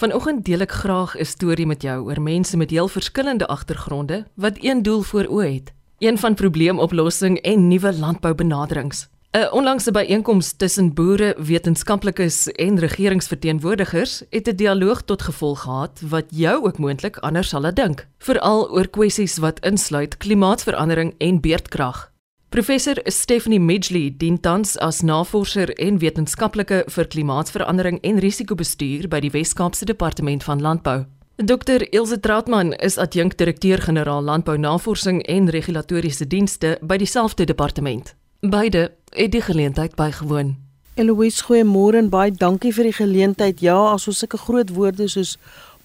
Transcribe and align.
Vanoggend 0.00 0.44
deel 0.48 0.62
ek 0.64 0.72
graag 0.72 1.12
'n 1.18 1.28
storie 1.28 1.66
met 1.66 1.82
jou 1.82 2.04
oor 2.08 2.20
mense 2.20 2.56
met 2.56 2.70
heel 2.70 2.88
verskillende 2.88 3.46
agtergronde 3.46 4.24
wat 4.34 4.56
een 4.60 4.82
doel 4.82 5.02
voor 5.02 5.26
oë 5.28 5.54
het: 5.54 5.72
een 5.98 6.18
van 6.18 6.34
probleemoplossing 6.34 7.38
en 7.38 7.68
nuwe 7.68 7.92
landboubenaderings. 7.92 9.08
'n 9.32 9.52
Onlangse 9.52 9.90
byeenkoms 9.90 10.52
tussen 10.52 10.94
boere, 10.94 11.36
wetenskaplikes 11.38 12.48
en 12.52 12.78
regeringsverteenwoordigers 12.78 14.22
het 14.30 14.48
'n 14.48 14.56
dialoog 14.56 15.02
tot 15.02 15.22
gevolg 15.22 15.60
gehad 15.60 16.00
wat 16.08 16.24
jou 16.28 16.64
ook 16.64 16.78
moontlik 16.78 17.16
anders 17.16 17.48
sal 17.48 17.60
laat 17.60 17.76
dink, 17.76 18.06
veral 18.18 18.70
oor 18.70 18.88
kwessies 18.88 19.36
wat 19.36 19.60
insluit 19.60 20.16
klimaatsverandering 20.16 21.14
en 21.18 21.40
beerdkrag. 21.40 22.09
Professor 22.50 22.96
Stephanie 23.04 23.60
Midgley 23.60 24.10
dien 24.18 24.40
tans 24.40 24.78
as 24.78 25.02
navorser 25.06 25.70
en 25.78 26.00
wetenskaplike 26.02 26.80
vir 26.90 27.06
klimaatsverandering 27.06 28.00
en 28.02 28.16
risikobestuur 28.18 29.06
by 29.06 29.20
die 29.22 29.30
Wes-Kaapse 29.30 29.86
Departement 29.86 30.42
van 30.42 30.58
Landbou. 30.58 31.04
Dr 31.38 31.84
Ilse 31.94 32.18
Trautmann 32.18 32.72
is 32.82 32.98
adjunkt-direkteur-generaal 32.98 34.26
Landbou 34.26 34.58
Navorsing 34.58 35.22
en 35.30 35.46
Regulatoriese 35.54 36.26
Dienste 36.26 36.72
by 36.82 36.98
dieselfde 36.98 37.46
departement. 37.46 38.16
Beide 38.42 38.90
het 39.14 39.30
die 39.30 39.44
geleentheid 39.46 39.94
bygewoon. 39.94 40.56
Eloise, 40.98 41.46
goeiemôre 41.46 42.02
en 42.02 42.10
baie 42.10 42.34
dankie 42.34 42.74
vir 42.74 42.90
die 42.90 42.96
geleentheid. 42.98 43.62
Ja, 43.62 43.78
as 43.92 44.08
ons 44.10 44.24
sulke 44.24 44.42
groot 44.42 44.74
woorde 44.74 45.06
soos 45.06 45.36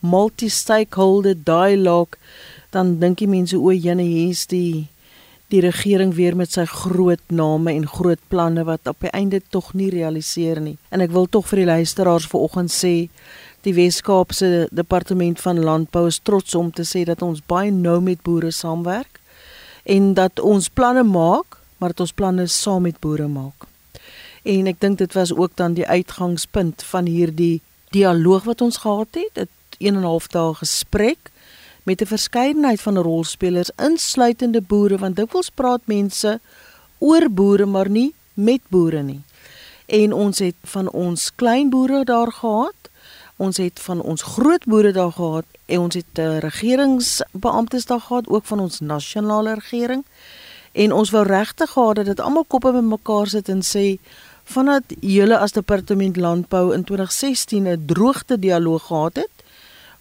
multi-stakeholder 0.02 1.38
dialogue, 1.46 2.18
dan 2.74 2.98
dink 2.98 3.22
die 3.22 3.30
mense 3.30 3.54
o, 3.54 3.70
jene 3.70 4.10
hier's 4.10 4.48
die 4.50 4.88
die 5.56 5.64
regering 5.64 6.14
weer 6.18 6.36
met 6.36 6.52
sy 6.52 6.66
groot 6.68 7.22
name 7.32 7.72
en 7.72 7.88
groot 7.88 8.22
planne 8.32 8.66
wat 8.68 8.88
op 8.92 9.00
die 9.06 9.12
einde 9.16 9.40
tog 9.54 9.72
nie 9.74 9.90
realiseer 9.94 10.60
nie. 10.62 10.76
En 10.92 11.04
ek 11.04 11.14
wil 11.16 11.30
tog 11.32 11.48
vir 11.52 11.64
die 11.64 11.70
luisteraars 11.70 12.28
vanoggend 12.32 12.74
sê 12.74 12.96
die 13.66 13.74
Wes-Kaapse 13.74 14.68
Departement 14.76 15.40
van 15.42 15.62
Landbou 15.64 16.06
is 16.10 16.20
trots 16.22 16.56
om 16.56 16.72
te 16.76 16.86
sê 16.86 17.06
dat 17.08 17.24
ons 17.26 17.42
baie 17.48 17.72
nou 17.74 17.98
met 18.04 18.22
boere 18.26 18.52
saamwerk 18.54 19.22
en 19.86 20.14
dat 20.18 20.42
ons 20.42 20.68
planne 20.70 21.06
maak, 21.06 21.58
maar 21.78 21.94
dat 21.94 22.06
ons 22.06 22.16
planne 22.18 22.48
saam 22.50 22.86
met 22.86 23.00
boere 23.02 23.28
maak. 23.30 23.68
En 24.46 24.70
ek 24.70 24.82
dink 24.82 25.00
dit 25.02 25.14
was 25.18 25.34
ook 25.34 25.56
dan 25.58 25.78
die 25.78 25.88
uitgangspunt 25.88 26.84
van 26.92 27.10
hierdie 27.10 27.62
dialoog 27.96 28.46
wat 28.50 28.62
ons 28.66 28.82
gehad 28.84 29.18
het, 29.18 29.48
'n 29.48 29.50
1 29.80 29.96
en 29.96 30.02
'n 30.02 30.10
half 30.10 30.28
dae 30.28 30.54
gesprek 30.54 31.32
met 31.86 32.02
'n 32.02 32.06
verskeidenheid 32.06 32.82
van 32.82 32.98
rolspelers 32.98 33.72
insluitende 33.76 34.62
boere 34.62 34.98
want 34.98 35.16
dikwels 35.16 35.50
praat 35.50 35.82
mense 35.86 36.40
oor 36.98 37.30
boere 37.30 37.66
maar 37.66 37.90
nie 37.90 38.14
met 38.34 38.62
boere 38.68 39.02
nie. 39.02 39.22
En 39.86 40.14
ons 40.14 40.40
het 40.40 40.56
van 40.62 40.90
ons 40.90 41.32
klein 41.36 41.70
boere 41.70 42.04
daar 42.04 42.32
gehad. 42.32 42.80
Ons 43.36 43.58
het 43.58 43.80
van 43.80 44.02
ons 44.02 44.22
groot 44.22 44.66
boere 44.66 44.92
daar 44.92 45.12
gehad 45.12 45.46
en 45.66 45.80
ons 45.80 45.96
het 45.96 46.20
uh, 46.20 46.38
regeringsbeamptes 46.38 47.86
daar 47.86 48.02
gehad 48.02 48.28
ook 48.28 48.46
van 48.46 48.60
ons 48.60 48.80
nasionale 48.80 49.54
regering. 49.54 50.06
En 50.72 50.94
ons 50.94 51.10
wou 51.10 51.26
regtig 51.26 51.70
gehad 51.70 51.96
dat 51.96 52.06
dit 52.06 52.20
almal 52.20 52.46
koppe 52.48 52.72
bymekaar 52.72 53.28
sit 53.28 53.50
en 53.50 53.62
sê 53.62 53.98
vandat 54.44 54.84
julle 55.00 55.38
as 55.38 55.52
departement 55.52 56.18
landbou 56.18 56.74
in 56.74 56.84
2016 56.84 57.68
'n 57.68 57.84
droogte 57.86 58.40
dialoog 58.40 58.84
gehad 58.86 59.16
het 59.16 59.35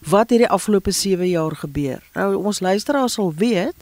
wat 0.05 0.31
hierdie 0.31 0.49
afgelope 0.49 0.91
7 0.91 1.29
jaar 1.29 1.57
gebeur. 1.57 2.03
Nou 2.15 2.35
ons 2.35 2.61
luisteraars 2.61 3.13
sal 3.13 3.33
weet 3.37 3.75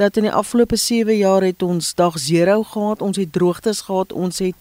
dat 0.00 0.16
in 0.16 0.22
die 0.28 0.32
afgelope 0.32 0.76
7 0.76 1.16
jaar 1.16 1.42
het 1.44 1.62
ons 1.62 1.94
dag 1.94 2.16
0 2.16 2.64
gehad, 2.64 3.02
ons 3.02 3.16
het 3.16 3.32
droogtes 3.32 3.80
gehad, 3.80 4.12
ons 4.12 4.38
het 4.38 4.54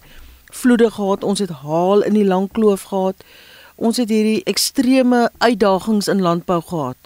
vloede 0.51 0.91
gehad, 0.91 1.23
ons 1.23 1.39
het 1.39 1.49
haal 1.49 2.01
in 2.01 2.13
die 2.13 2.25
Langkloof 2.25 2.83
gehad. 2.91 3.23
Ons 3.75 3.97
het 3.97 4.09
hierdie 4.09 4.43
ekstreme 4.43 5.29
uitdagings 5.37 6.07
in 6.07 6.21
landbou 6.21 6.61
gehad. 6.61 6.97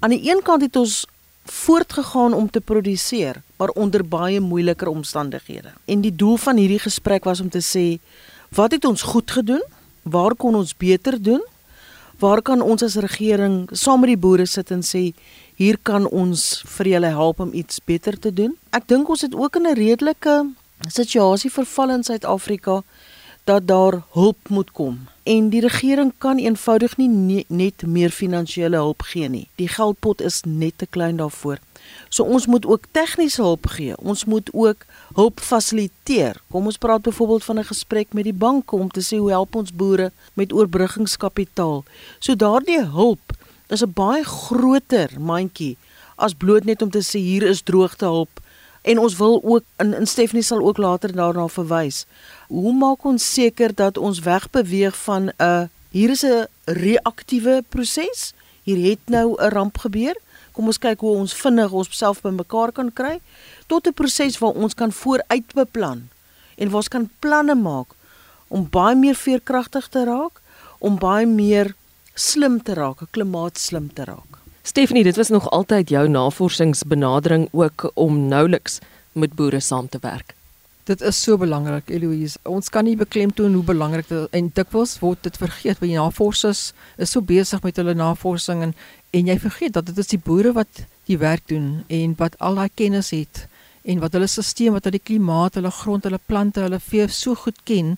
Aan 0.00 0.14
die 0.14 0.30
een 0.30 0.40
kant 0.42 0.62
het 0.62 0.76
ons 0.76 1.04
voortgegaan 1.44 2.32
om 2.32 2.50
te 2.50 2.60
produseer, 2.60 3.42
maar 3.56 3.68
onder 3.68 4.08
baie 4.08 4.40
moeiliker 4.40 4.88
omstandighede. 4.88 5.74
En 5.84 6.00
die 6.00 6.14
doel 6.14 6.36
van 6.36 6.56
hierdie 6.56 6.78
gesprek 6.78 7.24
was 7.24 7.40
om 7.40 7.48
te 7.48 7.60
sê, 7.60 7.98
wat 8.48 8.72
het 8.72 8.84
ons 8.84 9.02
goed 9.02 9.30
gedoen? 9.30 9.62
Waar 10.02 10.34
kon 10.34 10.54
ons 10.54 10.76
beter 10.76 11.22
doen? 11.22 11.44
Waar 12.18 12.42
kan 12.42 12.62
ons 12.62 12.82
as 12.82 12.96
regering 12.96 13.68
saam 13.72 14.00
met 14.00 14.14
die 14.14 14.20
boere 14.20 14.46
sit 14.46 14.70
en 14.70 14.82
sê 14.82 15.12
hier 15.56 15.78
kan 15.82 16.06
ons 16.06 16.62
vir 16.76 16.94
julle 16.94 17.10
help 17.14 17.40
om 17.40 17.54
iets 17.54 17.80
beter 17.84 18.18
te 18.18 18.32
doen? 18.32 18.56
Ek 18.70 18.88
dink 18.88 19.08
ons 19.08 19.22
het 19.22 19.34
ook 19.34 19.56
in 19.56 19.66
'n 19.66 19.74
redelike 19.74 20.54
situasie 20.88 21.50
verval 21.50 21.90
in 21.90 22.04
Suid-Afrika 22.04 22.82
dat 23.44 23.66
daar 23.66 24.02
hulp 24.12 24.48
moet 24.48 24.72
kom 24.72 25.08
en 25.24 25.48
die 25.48 25.60
regering 25.60 26.12
kan 26.18 26.38
eenvoudig 26.38 26.96
nie 26.96 27.44
net 27.48 27.82
meer 27.86 28.10
finansiële 28.10 28.76
hulp 28.76 29.02
gee 29.02 29.28
nie. 29.28 29.48
Die 29.56 29.68
geldpot 29.68 30.20
is 30.20 30.42
net 30.44 30.78
te 30.78 30.86
klein 30.86 31.16
daarvoor. 31.16 31.58
So 32.08 32.24
ons 32.24 32.46
moet 32.46 32.66
ook 32.66 32.86
tegniese 32.90 33.42
hulp 33.42 33.66
gee. 33.66 33.96
Ons 33.96 34.24
moet 34.24 34.50
ook 34.52 34.84
hulp 35.14 35.40
fasiliteer. 35.40 36.40
Kom 36.50 36.66
ons 36.66 36.78
praat 36.78 37.02
byvoorbeeld 37.02 37.44
van 37.44 37.58
'n 37.58 37.64
gesprek 37.64 38.12
met 38.12 38.24
die 38.24 38.32
banke 38.46 38.76
om 38.76 38.90
te 38.90 39.00
sê 39.00 39.16
hoe 39.18 39.30
help 39.30 39.54
ons 39.54 39.72
boere 39.72 40.12
met 40.34 40.52
oorbruggingskapitaal. 40.52 41.84
So 42.18 42.34
daardie 42.34 42.84
hulp 42.84 43.32
is 43.68 43.82
'n 43.82 43.92
baie 43.92 44.24
groter 44.24 45.10
mandjie 45.18 45.76
as 46.16 46.34
bloot 46.34 46.64
net 46.64 46.82
om 46.82 46.90
te 46.90 47.02
sê 47.02 47.18
hier 47.18 47.42
is 47.42 47.62
droogtehulp 47.62 48.40
en 48.82 48.98
ons 48.98 49.16
wil 49.16 49.40
ook 49.44 49.62
in 49.76 49.94
in 49.94 50.06
Stephanie 50.06 50.42
sal 50.42 50.60
ook 50.60 50.76
later 50.76 51.12
daarna 51.12 51.48
verwys. 51.48 52.06
Hoe 52.48 52.72
maak 52.72 53.04
ons 53.04 53.32
seker 53.32 53.74
dat 53.74 53.98
ons 53.98 54.18
wegbeweeg 54.18 54.96
van 54.96 55.32
'n 55.38 55.70
hier 55.90 56.10
is 56.10 56.24
'n 56.24 56.46
reaktiewe 56.64 57.64
proses? 57.68 58.32
Hier 58.62 58.90
het 58.90 58.98
nou 59.06 59.34
'n 59.38 59.48
ramp 59.48 59.78
gebeur 59.78 60.16
kom 60.54 60.70
ons 60.70 60.78
kyk 60.78 61.02
hoe 61.02 61.16
ons 61.18 61.34
vinnig 61.34 61.72
ons 61.72 61.90
self 61.98 62.22
bymekaar 62.22 62.72
kan 62.72 62.90
kry 62.90 63.18
tot 63.66 63.86
'n 63.86 63.92
proses 63.92 64.38
waar 64.38 64.54
ons 64.54 64.74
kan 64.74 64.92
vooruitbeplan 64.92 66.08
en 66.56 66.68
waar 66.70 66.82
ons 66.82 66.88
kan 66.88 67.10
planne 67.20 67.54
maak 67.54 67.94
om 68.54 68.68
baie 68.70 68.94
meer 68.98 69.18
veerkragtig 69.18 69.88
te 69.90 70.04
raak, 70.06 70.40
om 70.78 70.98
baie 71.00 71.26
meer 71.26 71.72
slim 72.14 72.60
te 72.62 72.76
raak, 72.78 73.02
klimaatslim 73.16 73.90
te 73.94 74.06
raak. 74.06 74.38
Stephanie, 74.64 75.04
dit 75.04 75.16
was 75.16 75.32
nog 75.32 75.48
altyd 75.52 75.90
jou 75.92 76.06
navorsingsbenadering 76.08 77.48
ook 77.52 77.90
om 78.00 78.22
nouliks 78.28 78.80
met 79.12 79.34
boere 79.36 79.60
saam 79.60 79.88
te 79.88 79.98
werk. 80.00 80.34
Dit 80.84 81.00
is 81.00 81.16
so 81.16 81.38
belangrik, 81.40 81.88
Eloise. 81.88 82.38
Ons 82.44 82.68
kan 82.68 82.84
nie 82.84 82.96
beklemtoon 82.96 83.54
hoe 83.56 83.64
belangrik 83.64 84.08
dit 84.08 84.36
en 84.36 84.50
dikwels 84.52 84.98
word 85.00 85.22
dit 85.24 85.36
vergeet 85.40 85.80
want 85.80 85.92
navorsers 85.96 86.64
is 87.00 87.14
so 87.16 87.24
besig 87.24 87.62
met 87.64 87.80
hulle 87.80 87.94
navorsing 87.96 88.62
en 88.66 88.74
en 89.14 89.30
jy 89.30 89.36
vergeet 89.38 89.74
dat 89.76 89.86
dit 89.86 89.98
is 90.02 90.10
die 90.10 90.18
boere 90.18 90.52
wat 90.56 90.84
die 91.08 91.18
werk 91.20 91.44
doen 91.50 91.84
en 91.92 92.14
wat 92.18 92.38
al 92.42 92.58
daai 92.58 92.70
kennis 92.74 93.12
het 93.14 93.44
en 93.84 94.00
wat 94.00 94.14
hulle 94.16 94.26
stelsel, 94.30 94.72
wat 94.72 94.86
hulle 94.88 94.98
klimaat, 94.98 95.58
hulle 95.58 95.70
grond, 95.70 96.06
hulle 96.08 96.20
plante, 96.26 96.62
hulle 96.64 96.80
vee 96.80 97.06
so 97.12 97.36
goed 97.38 97.58
ken 97.68 97.94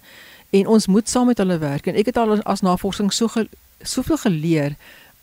en 0.57 0.69
ons 0.75 0.89
moet 0.91 1.09
saam 1.09 1.31
met 1.31 1.39
hulle 1.39 1.59
werk. 1.63 1.87
En 1.87 1.99
ek 1.99 2.11
het 2.11 2.19
al 2.21 2.41
as 2.43 2.65
navorsing 2.67 3.13
so 3.15 3.31
ge, 3.33 3.47
soveel 3.81 4.19
geleer 4.25 4.77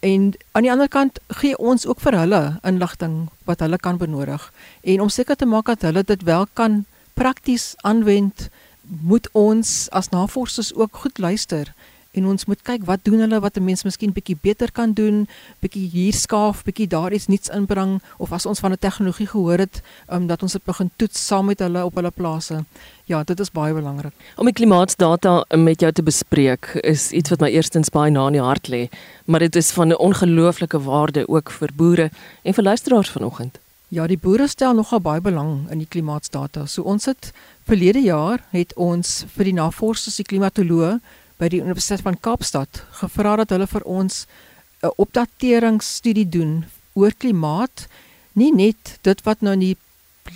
en 0.03 0.31
aan 0.51 0.65
die 0.65 0.71
ander 0.71 0.89
kant 0.91 1.19
gee 1.39 1.57
ons 1.59 1.85
ook 1.87 2.01
vir 2.03 2.17
hulle 2.23 2.41
inligting 2.67 3.27
wat 3.47 3.61
hulle 3.63 3.79
kan 3.79 3.99
benodig. 3.99 4.49
En 4.81 5.05
om 5.05 5.11
seker 5.11 5.37
te 5.39 5.47
maak 5.47 5.69
dat 5.71 5.87
hulle 5.89 6.03
dit 6.07 6.23
wel 6.27 6.47
kan 6.53 6.83
prakties 7.13 7.73
aanwend 7.83 8.49
moet 8.83 9.29
ons 9.37 9.87
as 9.91 10.09
navorsers 10.11 10.73
ook 10.75 11.03
goed 11.05 11.19
luister 11.19 11.69
en 12.13 12.27
ons 12.29 12.45
moet 12.45 12.61
kyk 12.61 12.85
wat 12.85 13.03
doen 13.07 13.23
hulle 13.25 13.39
wat 13.41 13.57
'n 13.57 13.65
mens 13.65 13.83
miskien 13.83 14.13
bietjie 14.13 14.37
beter 14.41 14.71
kan 14.71 14.93
doen, 14.93 15.27
bietjie 15.61 15.89
hier 15.89 16.13
skaaf, 16.13 16.63
bietjie 16.63 16.87
daar 16.87 17.13
iets 17.13 17.27
nuuts 17.27 17.49
inbring 17.49 18.01
of 18.17 18.31
as 18.31 18.45
ons 18.45 18.59
van 18.59 18.71
'n 18.71 18.77
tegnologie 18.77 19.27
gehoor 19.27 19.57
het, 19.57 19.81
um, 20.11 20.27
dat 20.27 20.43
ons 20.43 20.51
dit 20.51 20.63
begin 20.63 20.91
toets 20.95 21.25
saam 21.27 21.45
met 21.45 21.59
hulle 21.59 21.85
op 21.85 21.95
hulle 21.95 22.11
plase. 22.11 22.65
Ja, 23.05 23.23
dit 23.23 23.39
is 23.39 23.51
baie 23.51 23.73
belangrik. 23.73 24.13
Om 24.37 24.45
die 24.45 24.53
klimaatsdata 24.53 25.45
met 25.57 25.79
jou 25.79 25.91
te 25.91 26.03
bespreek 26.03 26.79
is 26.83 27.11
iets 27.11 27.29
wat 27.29 27.39
my 27.39 27.49
eerstens 27.49 27.89
baie 27.89 28.11
na 28.11 28.27
in 28.27 28.33
die 28.33 28.41
hart 28.41 28.67
lê, 28.67 28.89
maar 29.25 29.39
dit 29.39 29.55
is 29.55 29.71
van 29.71 29.87
'n 29.87 29.97
ongelooflike 29.97 30.79
waarde 30.79 31.27
ook 31.27 31.51
vir 31.51 31.69
boere 31.75 32.11
en 32.43 32.53
vir 32.53 32.63
luisteraars 32.63 33.09
vanoggend. 33.09 33.59
Ja, 33.93 34.07
die 34.07 34.17
boere 34.17 34.47
stel 34.47 34.73
nogal 34.73 34.99
baie 34.99 35.21
belang 35.21 35.69
in 35.69 35.77
die 35.77 35.87
klimaatsdata. 35.89 36.65
So 36.65 36.81
ons 36.81 37.05
het 37.05 37.31
verlede 37.69 38.01
jaar 38.01 38.41
het 38.49 38.73
ons 38.73 39.25
vir 39.35 39.43
die 39.43 39.53
navorsers, 39.53 40.15
die 40.15 40.25
klimatoloë 40.25 40.99
by 41.43 41.49
die 41.51 41.63
Universiteit 41.63 42.03
van 42.05 42.15
Kaapstad 42.23 42.83
gevra 43.01 43.35
dat 43.41 43.51
hulle 43.51 43.67
vir 43.67 43.83
ons 43.83 44.25
'n 44.83 44.95
opdateringsstudie 45.03 46.29
doen 46.29 46.65
oor 46.95 47.11
klimaat, 47.11 47.87
nie 48.33 48.51
net 48.51 48.99
dit 49.01 49.19
wat 49.27 49.41
nou 49.41 49.53
in 49.53 49.59
die 49.59 49.77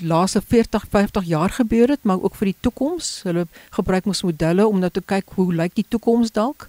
laaste 0.01 0.41
40, 0.41 0.83
50 0.89 1.23
jaar 1.23 1.49
gebeur 1.49 1.87
het, 1.87 2.03
maar 2.03 2.21
ook 2.21 2.35
vir 2.35 2.51
die 2.51 2.61
toekoms. 2.61 3.23
Hulle 3.23 3.47
gebruik 3.71 4.05
ons 4.05 4.23
modelle 4.23 4.67
om 4.67 4.79
nou 4.79 4.89
te 4.89 5.01
kyk 5.01 5.25
hoe 5.35 5.53
lyk 5.53 5.75
die 5.75 5.87
toekoms 5.87 6.31
dalk 6.31 6.67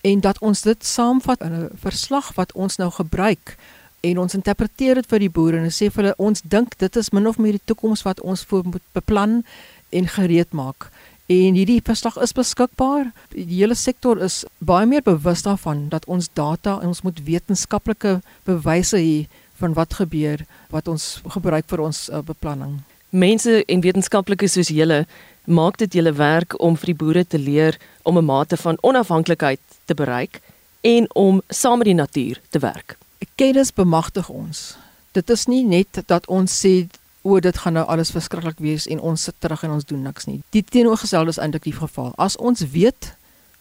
en 0.00 0.20
dat 0.20 0.38
ons 0.38 0.62
dit 0.62 0.86
saamvat 0.86 1.40
in 1.40 1.52
'n 1.52 1.70
verslag 1.74 2.34
wat 2.34 2.52
ons 2.52 2.76
nou 2.76 2.90
gebruik 2.90 3.56
en 4.00 4.18
ons 4.18 4.34
interpreteer 4.34 4.94
dit 4.94 5.06
vir 5.06 5.18
die 5.18 5.30
boere 5.30 5.58
en 5.58 5.70
sê 5.70 5.90
vir 5.90 6.02
hulle 6.02 6.14
ons 6.18 6.42
dink 6.42 6.78
dit 6.78 6.96
is 6.96 7.10
min 7.12 7.26
of 7.26 7.38
meer 7.38 7.52
die 7.52 7.66
toekoms 7.66 8.02
wat 8.02 8.20
ons 8.20 8.44
voor 8.44 8.64
moet 8.64 8.82
beplan 8.92 9.44
en 9.90 10.06
gereed 10.06 10.52
maak 10.52 10.90
En 11.30 11.54
hierdie 11.54 11.78
verslag 11.86 12.16
is 12.18 12.32
beskikbaar. 12.34 13.12
Die 13.30 13.60
hele 13.60 13.76
sektor 13.78 14.18
is 14.18 14.42
baie 14.58 14.86
meer 14.86 15.04
bewus 15.06 15.44
daarvan 15.46 15.84
dat 15.92 16.08
ons 16.10 16.26
data 16.34 16.80
en 16.80 16.90
ons 16.90 17.02
moet 17.06 17.20
wetenskaplike 17.22 18.16
bewyse 18.48 18.98
hê 18.98 19.28
van 19.60 19.76
wat 19.78 19.94
gebeur 20.00 20.42
wat 20.74 20.88
ons 20.90 21.20
gebruik 21.30 21.68
vir 21.70 21.84
ons 21.86 22.08
uh, 22.08 22.24
beplanning. 22.26 22.80
Mense 23.14 23.60
en 23.62 23.84
wetenskaplikes 23.84 24.58
soos 24.58 24.72
julle 24.74 25.04
maak 25.46 25.78
dit 25.78 26.00
julle 26.00 26.12
werk 26.18 26.56
om 26.58 26.74
vir 26.74 26.92
die 26.92 26.98
boere 26.98 27.24
te 27.24 27.38
leer 27.38 27.78
om 28.02 28.18
'n 28.18 28.26
mate 28.26 28.56
van 28.56 28.82
onafhanklikheid 28.82 29.62
te 29.86 29.94
bereik 29.94 30.42
en 30.82 31.06
om 31.14 31.42
saam 31.48 31.78
met 31.78 31.92
die 31.92 32.00
natuur 32.02 32.40
te 32.50 32.58
werk. 32.58 32.98
Kennis 33.36 33.70
bemagtig 33.72 34.28
ons. 34.28 34.76
Dit 35.12 35.30
is 35.30 35.46
nie 35.46 35.64
net 35.64 36.02
dat 36.06 36.26
ons 36.26 36.50
sê 36.66 36.88
o, 37.22 37.40
dit 37.40 37.58
gaan 37.58 37.76
nou 37.76 37.86
alles 37.86 38.10
verskriklik 38.10 38.58
wees 38.58 38.86
en 38.86 39.00
ons 39.00 39.22
sit 39.22 39.34
terug 39.38 39.62
en 39.62 39.76
ons 39.76 39.84
doen 39.84 40.02
niks 40.02 40.26
nie. 40.26 40.40
Die 40.56 40.64
teenoorgestelde 40.64 41.34
is 41.34 41.38
eintlik 41.38 41.66
die 41.68 41.76
geval. 41.76 42.12
As 42.16 42.36
ons 42.36 42.64
weet 42.72 43.12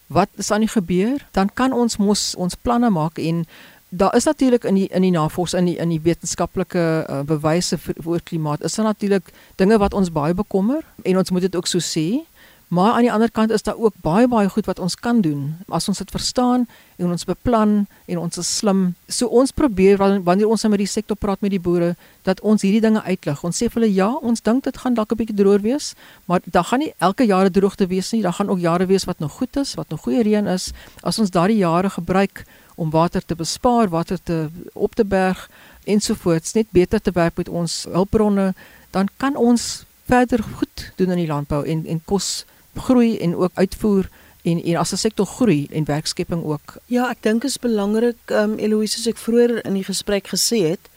wat 0.07 0.29
is 0.41 0.51
aan 0.51 0.65
die 0.65 0.71
gebeur, 0.71 1.19
dan 1.31 1.51
kan 1.53 1.73
ons 1.73 1.97
mos 1.97 2.33
ons 2.35 2.55
planne 2.55 2.89
maak 2.89 3.19
en 3.21 3.43
daar 3.89 4.15
is 4.15 4.23
natuurlik 4.23 4.63
in 4.63 4.73
die 4.73 4.87
in 4.87 5.01
die 5.01 5.11
navorsing 5.11 5.59
in 5.59 5.65
die 5.65 5.77
in 5.77 5.89
die 5.89 6.01
wetenskaplike 6.01 7.05
uh, 7.09 7.21
bewyse 7.25 7.77
vir 7.77 7.95
oor 8.05 8.21
klimaat 8.21 8.61
is 8.61 8.75
daar 8.77 8.85
natuurlik 8.85 9.31
dinge 9.55 9.77
wat 9.77 9.93
ons 9.93 10.11
baie 10.13 10.33
bekommer 10.33 10.85
en 11.03 11.17
ons 11.17 11.31
moet 11.31 11.41
dit 11.41 11.55
ook 11.55 11.67
so 11.67 11.81
sê 11.81 12.21
maar 12.69 12.93
aan 12.93 13.05
die 13.05 13.11
ander 13.11 13.31
kant 13.31 13.51
is 13.51 13.63
daar 13.65 13.77
ook 13.77 13.93
baie 14.05 14.27
baie 14.27 14.49
goed 14.49 14.65
wat 14.69 14.79
ons 14.79 14.95
kan 14.95 15.21
doen. 15.21 15.57
As 15.67 15.87
ons 15.89 15.97
dit 15.97 16.11
verstaan 16.11 16.67
en 16.97 17.11
ons 17.11 17.25
beplan 17.25 17.87
en 18.05 18.17
ons 18.17 18.37
is 18.37 18.49
slim. 18.57 18.93
So 19.07 19.27
ons 19.27 19.51
probeer 19.51 19.97
wanneer 19.97 20.47
ons 20.47 20.67
met 20.69 20.77
die 20.77 20.89
sektor 20.89 21.17
praat 21.17 21.41
met 21.41 21.51
die 21.51 21.59
boere 21.59 21.95
dat 22.27 22.41
ons 22.45 22.61
hierdie 22.61 22.83
dinge 22.83 23.01
uitlig. 23.01 23.41
Ons 23.43 23.57
sê 23.57 23.71
vir 23.71 23.81
hulle 23.81 23.93
ja 23.93 24.11
ons 24.13 24.45
dink 24.45 24.63
dit 24.63 24.77
gaan 24.77 24.93
dalk 24.93 25.11
'n 25.11 25.17
bietjie 25.17 25.35
droër 25.35 25.61
wees 25.61 25.95
maar 26.25 26.39
daar 26.45 26.63
gaan 26.63 26.79
nie 26.79 26.93
elke 26.99 27.25
jaar 27.25 27.49
droogte 27.49 27.87
wees 27.87 28.11
nie. 28.11 28.21
Daar 28.21 28.37
gaan 28.37 28.49
ook 28.49 28.59
jare 28.59 28.85
wees 28.85 29.05
wat 29.05 29.19
nog 29.19 29.31
goed 29.31 29.57
is 29.57 29.73
wat 29.73 29.89
nog 29.89 30.01
goeie 30.01 30.21
reën 30.23 30.47
is. 30.47 30.71
As 31.01 31.19
ons 31.19 31.31
daardie 31.31 31.57
jare 31.57 31.89
gebruik 31.89 32.45
om 32.75 32.89
water 32.89 33.25
te 33.25 33.35
bespaar, 33.35 33.89
water 33.89 34.19
te 34.23 34.49
op 34.73 34.95
te 34.95 35.05
berg 35.05 35.49
ensovoorts, 35.83 36.53
net 36.53 36.67
beter 36.71 37.01
te 37.01 37.11
werk 37.11 37.37
met 37.37 37.49
ons 37.49 37.85
hulpbronne, 37.91 38.53
dan 38.91 39.07
kan 39.17 39.35
ons 39.35 39.85
verder 40.05 40.43
goed 40.43 40.91
doen 40.95 41.09
in 41.09 41.23
die 41.23 41.27
landbou 41.27 41.65
en 41.65 41.85
en 41.85 42.01
kos 42.05 42.45
groei 42.79 43.17
en 43.17 43.35
ook 43.35 43.51
uitvoer 43.53 44.09
en 44.41 44.63
en 44.63 44.75
as 44.75 44.91
'n 44.91 44.97
sektor 44.97 45.25
groei 45.25 45.67
en 45.71 45.85
werkskepping 45.85 46.43
ook. 46.43 46.77
Ja, 46.85 47.09
ek 47.09 47.21
dink 47.21 47.43
is 47.43 47.57
belangrik 47.57 48.17
um 48.27 48.57
Eloise 48.57 48.93
soos 48.93 49.07
ek 49.07 49.17
vroeër 49.17 49.65
in 49.65 49.73
die 49.73 49.83
gesprek 49.83 50.27
gesê 50.27 50.69
het 50.69 50.89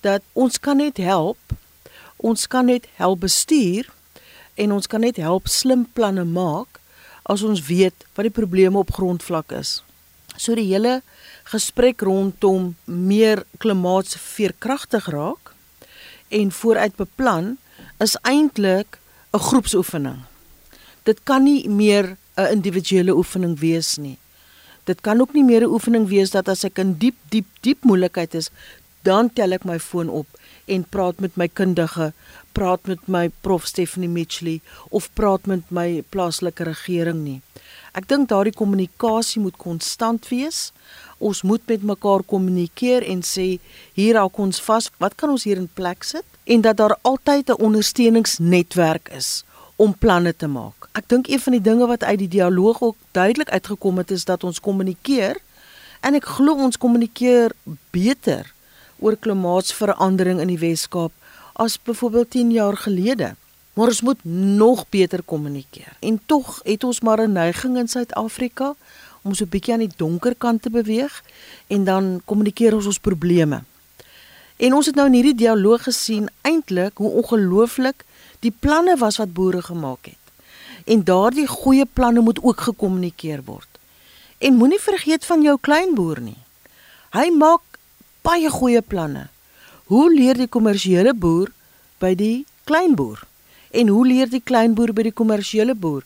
dat 0.00 0.22
ons 0.32 0.60
kan 0.60 0.76
net 0.76 0.96
help. 0.96 1.38
Ons 2.16 2.46
kan 2.46 2.64
net 2.64 2.86
help 2.94 3.20
bestuur 3.20 3.92
en 4.54 4.72
ons 4.72 4.86
kan 4.86 5.00
net 5.00 5.16
help 5.16 5.48
slim 5.48 5.86
planne 5.92 6.24
maak 6.24 6.80
as 7.22 7.42
ons 7.42 7.66
weet 7.66 8.04
wat 8.14 8.28
die 8.28 8.38
probleme 8.40 8.78
op 8.78 8.92
grondvlak 8.92 9.52
is. 9.52 9.82
So 10.36 10.54
die 10.54 10.68
hele 10.72 11.02
gesprek 11.44 12.00
rondom 12.00 12.74
meer 12.84 13.44
klimaatsveerkragtig 13.58 15.06
raak 15.06 15.54
en 16.28 16.52
vooruit 16.52 16.96
beplan 16.96 17.56
is 17.98 18.16
eintlik 18.22 18.98
'n 19.32 19.38
groepsoefening. 19.38 20.33
Dit 21.04 21.20
kan 21.28 21.44
nie 21.44 21.68
meer 21.68 22.16
'n 22.36 22.52
individuele 22.56 23.12
oefening 23.12 23.58
wees 23.58 23.96
nie. 23.96 24.18
Dit 24.84 25.00
kan 25.00 25.20
ook 25.20 25.32
nie 25.32 25.44
meer 25.44 25.62
'n 25.62 25.72
oefening 25.72 26.08
wees 26.08 26.30
dat 26.30 26.48
as 26.48 26.64
ek 26.64 26.78
in 26.78 26.94
diep 26.98 27.14
diep 27.28 27.46
diep 27.60 27.84
moeilikheid 27.84 28.34
is, 28.34 28.50
dan 29.02 29.32
tel 29.32 29.52
ek 29.52 29.64
my 29.64 29.78
foon 29.78 30.08
op 30.08 30.26
en 30.64 30.84
praat 30.88 31.20
met 31.20 31.36
my 31.36 31.48
kundige, 31.48 32.12
praat 32.52 32.86
met 32.86 33.08
my 33.08 33.30
prof 33.40 33.66
Stephanie 33.66 34.08
Mitchley 34.08 34.60
of 34.88 35.10
praat 35.12 35.46
met 35.46 35.70
my 35.70 36.02
plaaslike 36.08 36.64
regering 36.64 37.24
nie. 37.24 37.40
Ek 37.92 38.08
dink 38.08 38.28
daardie 38.28 38.54
kommunikasie 38.54 39.42
moet 39.42 39.56
konstant 39.56 40.28
wees 40.28 40.72
ons 41.18 41.42
moet 41.42 41.66
met 41.66 41.82
mekaar 41.82 42.22
kommunikeer 42.26 43.02
en 43.02 43.22
sê 43.22 43.58
hier 43.92 44.14
raak 44.14 44.38
ons 44.38 44.60
vas, 44.60 44.90
wat 44.98 45.14
kan 45.14 45.30
ons 45.30 45.44
hier 45.44 45.56
in 45.56 45.68
plek 45.74 46.04
sit 46.04 46.24
en 46.44 46.60
dat 46.60 46.76
daar 46.76 46.96
altyd 47.02 47.50
'n 47.50 47.62
ondersteuningsnetwerk 47.62 49.08
is 49.16 49.44
om 49.76 49.94
planne 49.98 50.34
te 50.36 50.46
maak. 50.46 50.88
Ek 50.92 51.08
dink 51.08 51.28
een 51.28 51.40
van 51.40 51.56
die 51.56 51.62
dinge 51.62 51.86
wat 51.86 52.04
uit 52.04 52.18
die 52.18 52.28
dialoog 52.28 52.82
ook 52.82 52.96
duidelik 53.10 53.50
uitgekom 53.50 53.98
het 53.98 54.10
is 54.10 54.24
dat 54.24 54.44
ons 54.44 54.60
kommunikeer 54.60 55.40
en 56.00 56.14
ek 56.14 56.28
glo 56.36 56.54
ons 56.54 56.78
kommunikeer 56.78 57.54
beter 57.90 58.52
oor 59.02 59.16
klimaatsverandering 59.16 60.40
in 60.40 60.52
die 60.52 60.60
Wes-Kaap 60.60 61.12
as 61.54 61.78
byvoorbeeld 61.82 62.30
10 62.30 62.50
jaar 62.50 62.76
gelede. 62.76 63.34
Maar 63.74 63.90
ons 63.90 64.02
moet 64.06 64.24
nog 64.58 64.84
beter 64.88 65.22
kommunikeer. 65.22 65.96
En 66.00 66.20
tog 66.26 66.60
het 66.62 66.84
ons 66.84 67.00
maar 67.00 67.20
'n 67.26 67.32
neiging 67.32 67.78
in 67.78 67.88
Suid-Afrika 67.88 68.74
om 69.22 69.34
so 69.34 69.44
'n 69.44 69.48
bietjie 69.48 69.72
aan 69.72 69.86
die 69.86 69.96
donker 69.96 70.34
kant 70.34 70.62
te 70.62 70.70
beweeg 70.70 71.22
en 71.66 71.84
dan 71.84 72.20
kommunikeer 72.24 72.74
ons 72.74 72.86
ons 72.86 72.98
probleme. 72.98 73.62
En 74.56 74.74
ons 74.74 74.86
het 74.86 74.94
nou 74.94 75.06
in 75.06 75.12
hierdie 75.12 75.34
dialoog 75.34 75.82
gesien 75.82 76.28
eintlik 76.40 76.96
hoe 76.96 77.10
ongelooflik 77.10 78.04
die 78.44 78.52
planne 78.52 78.96
was 79.00 79.18
wat 79.20 79.34
boere 79.34 79.62
gemaak 79.64 80.12
het. 80.12 80.22
En 80.84 81.04
daardie 81.04 81.46
goeie 81.48 81.86
planne 81.86 82.20
moet 82.20 82.42
ook 82.42 82.60
gekommunikeer 82.68 83.42
word. 83.44 83.68
En 84.38 84.58
moenie 84.60 84.80
vergeet 84.80 85.24
van 85.24 85.42
jou 85.42 85.56
kleinboer 85.60 86.20
nie. 86.20 86.40
Hy 87.16 87.30
maak 87.32 87.78
baie 88.22 88.50
goeie 88.50 88.82
planne. 88.82 89.28
Hoe 89.88 90.08
leer 90.12 90.36
die 90.36 90.48
kommersiële 90.48 91.14
boer 91.14 91.52
by 91.98 92.14
die 92.14 92.44
kleinboer? 92.68 93.22
En 93.70 93.88
hoe 93.88 94.06
leer 94.06 94.28
die 94.28 94.42
kleinboer 94.44 94.92
by 94.92 95.08
die 95.08 95.16
kommersiële 95.16 95.74
boer? 95.74 96.04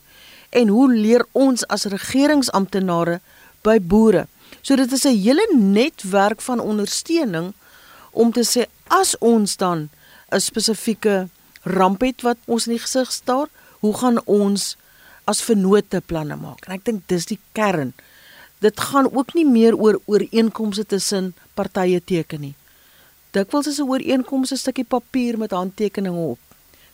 en 0.49 0.67
hoe 0.67 0.89
leer 0.93 1.25
ons 1.31 1.65
as 1.67 1.85
regeringsamptenare 1.89 3.19
by 3.65 3.77
boere? 3.79 4.25
So 4.61 4.75
dit 4.75 4.91
is 4.91 5.05
'n 5.05 5.21
hele 5.21 5.45
netwerk 5.53 6.41
van 6.41 6.59
ondersteuning 6.59 7.53
om 8.11 8.31
te 8.31 8.43
sê 8.43 8.65
as 8.87 9.17
ons 9.17 9.57
dan 9.57 9.89
'n 10.31 10.39
spesifieke 10.39 11.27
ramp 11.63 12.01
het 12.01 12.21
wat 12.21 12.37
ons 12.45 12.67
in 12.67 12.75
die 12.77 12.83
gesig 12.83 13.11
staar, 13.11 13.47
hoe 13.79 13.93
gaan 13.97 14.21
ons 14.25 14.75
as 15.25 15.41
vennote 15.41 16.01
planne 16.05 16.35
maak? 16.35 16.65
En 16.67 16.73
ek 16.73 16.85
dink 16.85 17.07
dis 17.07 17.25
die 17.25 17.39
kern. 17.51 17.93
Dit 18.59 18.79
gaan 18.79 19.07
ook 19.11 19.33
nie 19.33 19.45
meer 19.47 19.75
oor 19.77 19.99
ooreenkomste 20.05 20.85
tussen 20.85 21.33
partye 21.53 22.01
teken 22.03 22.41
nie. 22.41 22.55
Dikwels 23.31 23.67
is 23.67 23.79
'n 23.79 23.87
ooreenkoms 23.87 24.51
'n 24.51 24.57
stukkie 24.57 24.83
papier 24.83 25.37
met 25.37 25.51
handtekeninge 25.51 26.25
op. 26.35 26.39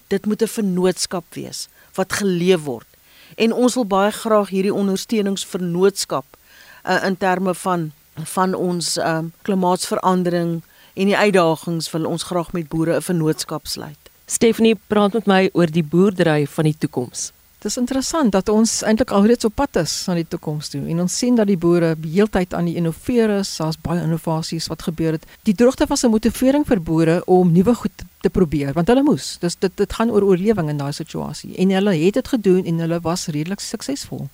Dit 0.08 0.26
moet 0.26 0.42
'n 0.42 0.48
vennootskap 0.48 1.26
wees 1.34 1.68
wat 1.96 2.14
geleef 2.14 2.64
word 2.64 2.88
en 3.36 3.54
ons 3.54 3.74
wil 3.74 3.86
baie 3.86 4.12
graag 4.12 4.50
hierdie 4.54 4.74
ondersteuningsvernootskap 4.74 6.26
uh, 6.86 7.04
in 7.04 7.18
terme 7.18 7.56
van 7.56 7.92
van 8.16 8.54
ons 8.54 8.96
um, 8.98 9.34
klimaatsverandering 9.44 10.62
en 10.94 11.10
die 11.10 11.18
uitdagings 11.18 11.90
wil 11.92 12.06
ons 12.08 12.24
graag 12.24 12.54
met 12.56 12.70
boere 12.72 12.96
'n 12.96 13.02
vennootskap 13.02 13.68
sluit. 13.68 14.05
Stephanie 14.26 14.74
praat 14.88 15.14
met 15.14 15.28
my 15.30 15.42
oor 15.54 15.70
die 15.70 15.84
boerdery 15.86 16.48
van 16.50 16.66
die 16.66 16.78
toekoms. 16.82 17.28
Dit 17.62 17.70
is 17.70 17.78
interessant 17.78 18.34
dat 18.34 18.50
ons 18.50 18.72
eintlik 18.86 19.12
alreeds 19.14 19.46
op 19.46 19.54
pad 19.58 19.78
is 19.84 19.94
na 20.10 20.16
die 20.18 20.26
toekoms 20.30 20.72
toe 20.74 20.82
en 20.90 21.04
ons 21.04 21.18
sien 21.18 21.38
dat 21.38 21.46
die 21.50 21.58
boere 21.62 21.92
heeltyd 22.02 22.54
aan 22.58 22.66
die 22.70 22.76
innoveer 22.82 23.36
is, 23.40 23.52
daar's 23.62 23.78
baie 23.82 24.02
innovasies 24.02 24.66
wat 24.70 24.86
gebeur 24.86 25.18
het. 25.18 25.28
Die 25.46 25.54
droogte 25.54 25.86
was 25.90 26.06
'n 26.06 26.10
motivering 26.10 26.66
vir 26.66 26.82
boere 26.82 27.22
om 27.26 27.52
nuwe 27.52 27.76
goed 27.76 28.04
te 28.22 28.30
probeer 28.30 28.74
want 28.74 28.88
hulle 28.88 29.04
moes. 29.04 29.38
Dis 29.42 29.56
dit 29.56 29.78
dit 29.78 29.94
gaan 29.94 30.10
oor 30.10 30.24
oorlewing 30.24 30.70
in 30.70 30.78
daai 30.78 30.94
situasie 30.94 31.56
en 31.58 31.70
hulle 31.70 31.94
het 31.94 32.14
dit 32.14 32.28
gedoen 32.28 32.66
en 32.66 32.80
hulle 32.80 33.00
was 33.02 33.28
redelik 33.28 33.60
suksesvol. 33.60 34.30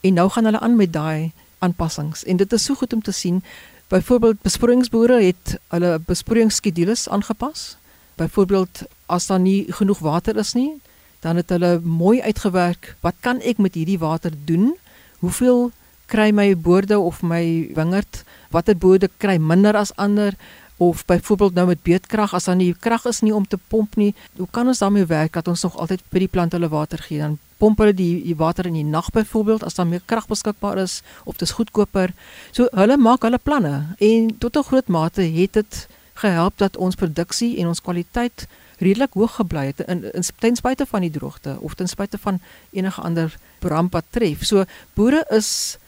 En 0.00 0.14
nou 0.14 0.28
gaan 0.28 0.44
hulle 0.44 0.60
aan 0.60 0.76
met 0.76 0.92
daai 0.92 1.32
aanpassings 1.58 2.24
en 2.24 2.36
dit 2.36 2.52
is 2.52 2.64
so 2.64 2.74
goed 2.74 2.92
om 2.92 3.02
te 3.02 3.12
sien. 3.12 3.42
Byvoorbeeld 3.88 4.42
besproeiingsboere 4.42 5.22
het 5.22 5.58
hulle 5.68 5.98
besproeiingsskedules 6.06 7.08
aangepas. 7.08 7.76
Byvoorbeeld 8.16 8.82
as 9.06 9.26
daar 9.26 9.40
nie 9.40 9.66
genoeg 9.72 9.98
water 9.98 10.36
is 10.36 10.54
nie, 10.54 10.80
dan 11.20 11.36
het 11.36 11.50
hulle 11.50 11.80
mooi 11.82 12.20
uitgewerk 12.22 12.94
wat 13.00 13.14
kan 13.20 13.40
ek 13.40 13.58
met 13.58 13.74
hierdie 13.74 13.98
water 13.98 14.34
doen? 14.46 14.74
Hoeveel 15.18 15.70
kry 16.06 16.30
my 16.30 16.54
boorde 16.54 16.98
of 16.98 17.22
my 17.22 17.70
wingerd? 17.74 18.22
Watter 18.54 18.76
boorde 18.78 19.10
kry 19.18 19.38
minder 19.38 19.76
as 19.76 19.94
ander? 19.96 20.36
Of 20.76 21.04
byvoorbeeld 21.08 21.54
nou 21.56 21.66
met 21.66 21.82
beetkrag 21.82 22.34
as 22.36 22.44
dan 22.44 22.60
nie 22.60 22.74
krag 22.74 23.06
is 23.08 23.22
nie 23.24 23.34
om 23.34 23.46
te 23.48 23.56
pomp 23.56 23.96
nie, 23.96 24.12
hoe 24.36 24.48
kan 24.50 24.68
ons 24.68 24.82
daarmee 24.84 25.08
werk 25.08 25.32
dat 25.32 25.48
ons 25.48 25.62
nog 25.64 25.76
altyd 25.80 26.04
vir 26.12 26.26
die 26.26 26.28
plante 26.28 26.58
hulle 26.58 26.68
water 26.68 27.00
gee? 27.00 27.18
Dan 27.18 27.38
pomp 27.56 27.80
hulle 27.80 27.94
die, 27.96 28.20
die 28.26 28.36
water 28.36 28.68
in 28.68 28.76
die 28.76 28.84
nag 28.84 29.08
byvoorbeeld 29.14 29.64
as 29.64 29.78
daar 29.78 29.88
meer 29.88 30.04
krag 30.04 30.28
beskikbaar 30.28 30.82
is 30.84 31.00
of 31.24 31.40
dit 31.40 31.48
is 31.48 31.56
goedkoper. 31.56 32.12
So 32.52 32.68
hulle 32.76 33.00
maak 33.00 33.24
hulle 33.24 33.40
planne 33.40 33.96
en 33.98 34.30
tot 34.38 34.56
'n 34.56 34.68
groot 34.68 34.88
mate 34.88 35.22
het 35.22 35.52
dit 35.52 35.88
gehelp 36.22 36.58
dat 36.58 36.76
ons 36.76 36.94
produksie 36.94 37.56
en 37.60 37.66
ons 37.72 37.80
kwaliteit 37.80 38.46
redelik 38.78 39.12
hoog 39.16 39.34
gebly 39.40 39.66
het 39.66 39.80
in, 39.88 40.04
in 40.12 40.24
ten 40.38 40.56
spyte 40.56 40.86
van 40.86 41.00
die 41.00 41.10
droogte 41.10 41.56
of 41.60 41.74
ten 41.74 41.88
spyte 41.88 42.18
van 42.18 42.40
enige 42.70 43.00
ander 43.00 43.36
ramp 43.60 43.92
wat 43.92 44.04
tref. 44.10 44.44
So 44.44 44.64
boere 44.94 45.24
is 45.30 45.78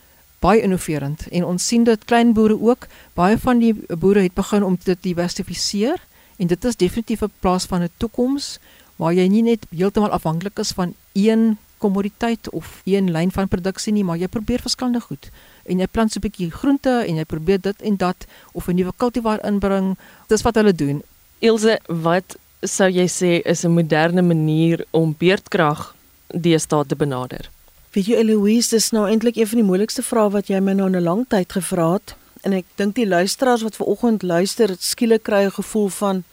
baie 0.40 0.62
innoverend 0.62 1.26
en 1.28 1.44
ons 1.44 1.66
sien 1.66 1.84
dit 1.84 2.04
klein 2.04 2.32
boere 2.32 2.56
ook. 2.60 2.86
Baie 3.18 3.38
van 3.38 3.58
die 3.58 3.74
boere 3.98 4.22
het 4.22 4.34
begin 4.34 4.64
om 4.64 4.78
te 4.78 4.96
diversifiseer 5.00 6.00
en 6.38 6.46
dit 6.46 6.64
is 6.64 6.76
definitief 6.76 7.22
'n 7.22 7.32
plaas 7.40 7.64
van 7.64 7.82
'n 7.82 7.90
toekoms 7.96 8.58
waar 8.96 9.12
jy 9.14 9.26
nie 9.28 9.42
net 9.42 9.66
heeltemal 9.70 10.10
afhanklik 10.10 10.58
is 10.58 10.72
van 10.72 10.94
een 11.12 11.58
kommoditeit 11.78 12.50
of 12.50 12.80
een 12.84 13.10
lyn 13.10 13.30
van 13.30 13.48
produksie 13.48 13.92
nie, 13.92 14.04
maar 14.04 14.16
jy 14.16 14.28
probeer 14.28 14.60
verskillende 14.60 15.00
goed. 15.00 15.30
En 15.64 15.78
jy 15.78 15.86
plant 15.86 16.12
so 16.12 16.18
'n 16.18 16.26
bietjie 16.26 16.50
groente 16.50 17.04
en 17.06 17.16
jy 17.16 17.24
probeer 17.24 17.60
dit 17.60 17.82
en 17.82 17.96
dat 17.96 18.26
of 18.52 18.68
'n 18.68 18.74
nuwe 18.74 18.92
kultivar 18.96 19.44
inbring. 19.44 19.96
Dis 20.28 20.42
wat 20.42 20.54
hulle 20.54 20.72
doen. 20.72 21.02
Ilse, 21.38 21.80
wat 21.86 22.36
sou 22.62 22.90
jy 22.90 23.06
sê 23.06 23.40
is 23.46 23.64
'n 23.64 23.74
moderne 23.74 24.22
manier 24.22 24.84
om 24.90 25.14
beerdkrag 25.18 25.94
deesdae 26.34 26.86
te 26.86 26.96
benader? 26.96 27.50
Weet 27.92 28.06
jy 28.06 28.16
Eloise, 28.16 28.70
dis 28.70 28.90
nou 28.90 29.06
eintlik 29.08 29.36
een 29.36 29.46
van 29.46 29.58
die 29.58 29.66
moeilikste 29.66 30.02
vrae 30.02 30.30
wat 30.30 30.48
jy 30.48 30.60
my 30.60 30.72
nou 30.72 30.88
'n 30.90 31.02
lang 31.02 31.24
tyd 31.28 31.52
gevra 31.52 31.92
het 31.92 32.14
en 32.42 32.52
ek 32.52 32.64
dink 32.76 32.94
die 32.94 33.06
luisteraars 33.06 33.62
wat 33.62 33.76
ver 33.76 33.86
oggend 33.86 34.22
luister, 34.22 34.76
skielik 34.78 35.22
kry 35.22 35.44
'n 35.44 35.50
gevoel 35.50 35.88
van 35.88 36.24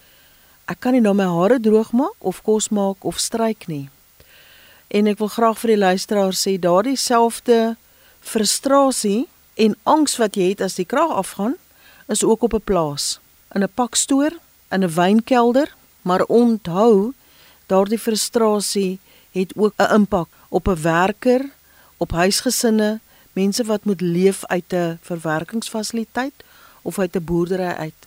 ek 0.66 0.80
kan 0.80 0.94
nie 0.94 1.02
nou 1.02 1.14
my 1.14 1.26
hare 1.26 1.60
droog 1.60 1.92
maak 1.92 2.20
of 2.20 2.42
kos 2.42 2.70
maak 2.70 3.06
of 3.06 3.20
stryk 3.20 3.68
nie. 3.68 3.90
En 4.96 5.10
ek 5.12 5.20
wil 5.20 5.28
graag 5.28 5.58
vir 5.60 5.74
die 5.74 5.82
luisteraars 5.82 6.42
sê 6.46 6.54
daardie 6.62 6.96
selfde 6.96 7.76
frustrasie 8.24 9.26
en 9.60 9.76
angs 9.84 10.16
wat 10.22 10.38
jy 10.40 10.54
het 10.54 10.62
as 10.64 10.78
die 10.80 10.88
krag 10.88 11.12
afgaan, 11.12 11.58
is 12.08 12.24
ook 12.24 12.46
op 12.48 12.54
'n 12.56 12.64
plaas, 12.64 13.20
in 13.52 13.64
'n 13.64 13.76
pakstoor, 13.76 14.32
in 14.72 14.84
'n 14.84 14.96
wynkelder, 14.96 15.68
maar 16.02 16.24
onthou 16.24 17.14
daardie 17.68 18.00
frustrasie 18.00 19.00
het 19.32 19.52
ook 19.56 19.74
'n 19.78 19.94
impak 19.94 20.28
op 20.50 20.68
'n 20.68 20.82
werker, 20.82 21.42
op 21.98 22.12
huisgesinne, 22.12 23.00
mense 23.34 23.64
wat 23.64 23.84
moet 23.84 24.02
leef 24.02 24.46
uit 24.46 24.74
'n 24.74 25.00
verwerkingsfasiliteit 25.02 26.44
of 26.82 27.00
uit 27.00 27.16
'n 27.16 27.24
boerdery 27.24 27.74
uit. 27.86 28.02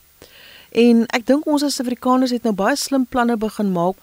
En 0.72 1.06
ek 1.06 1.26
dink 1.26 1.46
ons 1.46 1.62
as 1.62 1.80
Afrikaners 1.80 2.30
het 2.30 2.42
nou 2.42 2.54
baie 2.54 2.76
slim 2.76 3.06
planne 3.06 3.36
begin 3.36 3.72
maak 3.72 3.96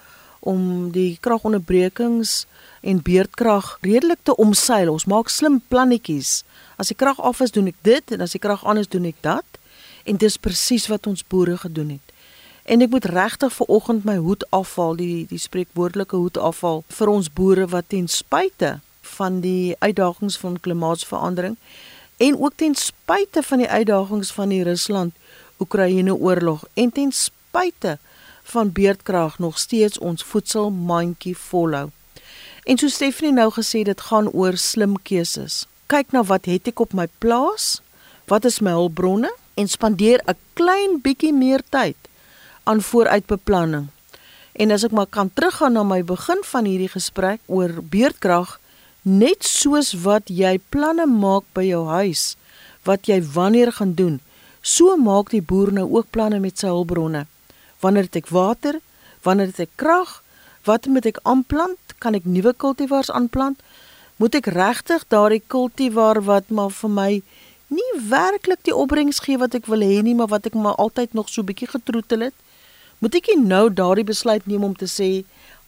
om 0.45 0.91
die 0.93 1.17
kragonderbrekings 1.25 2.45
en 2.85 3.01
beerdkrag 3.01 3.75
redelik 3.81 4.21
te 4.23 4.35
omseil. 4.37 4.91
Ons 4.93 5.07
maak 5.09 5.29
slim 5.33 5.59
plannetjies. 5.67 6.43
As 6.77 6.91
die 6.93 6.97
krag 6.97 7.19
af 7.19 7.41
is, 7.41 7.53
doen 7.55 7.71
ek 7.71 7.79
dit 7.81 8.15
en 8.15 8.21
as 8.21 8.35
die 8.37 8.41
krag 8.41 8.65
aan 8.65 8.81
is, 8.81 8.89
doen 8.91 9.07
ek 9.09 9.17
dat. 9.25 9.59
En 10.05 10.21
dis 10.21 10.37
presies 10.37 10.85
wat 10.91 11.09
ons 11.09 11.25
boere 11.25 11.57
gedoen 11.57 11.97
het. 11.97 12.13
En 12.65 12.81
ek 12.81 12.93
moet 12.93 13.05
regtig 13.09 13.53
ver 13.53 13.69
oggend 13.73 14.05
my 14.05 14.15
hoed 14.21 14.45
afhaal, 14.53 14.95
die 14.97 15.25
die 15.29 15.41
spreekwoordelike 15.41 16.17
hoed 16.17 16.37
afhaal 16.37 16.81
vir 16.97 17.11
ons 17.13 17.29
boere 17.29 17.67
wat 17.73 17.89
ten 17.93 18.07
spyte 18.09 18.79
van 19.15 19.41
die 19.41 19.75
uitdagings 19.79 20.37
van 20.41 20.57
klimaatsverandering 20.59 21.57
en 22.17 22.39
ook 22.41 22.55
ten 22.55 22.75
spyte 22.75 23.43
van 23.43 23.61
die 23.61 23.69
uitdagings 23.69 24.31
van 24.33 24.49
die 24.49 24.63
Rusland-Oekraïne 24.63 26.15
oorlog 26.15 26.65
en 26.73 26.91
ten 26.91 27.11
spyte 27.11 27.97
van 28.53 28.71
beerdkrag 28.71 29.39
nog 29.39 29.59
steeds 29.59 29.99
ons 29.99 30.23
voedselmandjie 30.23 31.37
volhou. 31.37 31.89
En 32.63 32.77
so 32.77 32.87
Stephanie 32.87 33.33
nou 33.33 33.49
gesê 33.53 33.83
dit 33.85 34.01
gaan 34.01 34.29
oor 34.31 34.57
slim 34.57 34.97
keuses. 35.01 35.65
Kyk 35.91 36.11
na 36.11 36.23
wat 36.23 36.49
het 36.49 36.67
ek 36.71 36.81
op 36.81 36.93
my 36.97 37.07
plaas? 37.21 37.81
Wat 38.29 38.45
is 38.45 38.61
my 38.61 38.73
hulpbronne? 38.73 39.31
En 39.53 39.67
spandeer 39.67 40.21
'n 40.25 40.37
klein 40.53 41.01
bietjie 41.01 41.33
meer 41.33 41.61
tyd 41.69 41.97
aan 42.63 42.81
vooruitbeplanning. 42.81 43.87
En 44.53 44.71
as 44.71 44.83
ek 44.83 44.91
maar 44.91 45.09
kan 45.09 45.29
teruggaan 45.33 45.73
na 45.73 45.83
my 45.83 46.03
begin 46.03 46.41
van 46.43 46.65
hierdie 46.65 46.89
gesprek 46.89 47.39
oor 47.45 47.71
beerdkrag, 47.81 48.59
net 49.05 49.43
soos 49.45 49.93
wat 50.01 50.31
jy 50.33 50.57
planne 50.73 51.05
maak 51.05 51.43
by 51.53 51.61
jou 51.67 51.83
huis 51.93 52.33
wat 52.89 53.05
jy 53.05 53.19
wanneer 53.21 53.69
gaan 53.77 53.93
doen 53.93 54.15
so 54.65 54.95
maak 54.97 55.29
die 55.29 55.43
boer 55.45 55.69
nou 55.77 55.85
ook 55.93 56.09
planne 56.09 56.39
met 56.41 56.57
sy 56.57 56.71
hulpbronne 56.73 57.27
wanneer 57.85 58.09
het 58.09 58.19
ek 58.21 58.31
water? 58.33 58.79
Wanneer 59.25 59.53
het 59.53 59.63
ek 59.67 59.73
krag? 59.81 60.21
Wat 60.65 60.89
moet 60.89 61.05
ek 61.11 61.21
aanplant? 61.23 61.97
Kan 62.01 62.17
ek 62.17 62.25
nuwe 62.25 62.53
kultivars 62.57 63.11
aanplant? 63.13 63.61
Moet 64.17 64.39
ek 64.41 64.49
regtig 64.55 65.05
daardie 65.13 65.43
kultivar 65.53 66.23
wat 66.25 66.49
maar 66.49 66.73
vir 66.73 66.93
my 66.97 67.11
nie 67.75 67.91
werklik 68.09 68.61
die 68.65 68.75
opbrengs 68.75 69.23
gee 69.25 69.39
wat 69.41 69.55
ek 69.57 69.69
wil 69.69 69.81
hê 69.81 70.01
nie 70.05 70.15
maar 70.17 70.29
wat 70.33 70.45
ek 70.49 70.57
maar 70.57 70.77
altyd 70.81 71.13
nog 71.17 71.29
so 71.29 71.45
bietjie 71.45 71.69
getroetel 71.69 72.29
het? 72.29 72.35
Moet 73.03 73.21
ek 73.21 73.33
nou 73.41 73.67
daardie 73.69 74.07
besluit 74.07 74.45
neem 74.49 74.63
om 74.63 74.75
te 74.77 74.89
sê 74.89 75.11